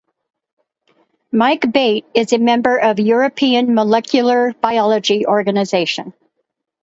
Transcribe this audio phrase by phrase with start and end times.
[1.31, 6.15] Mike Bate is a member of European Molecular Biology Organization.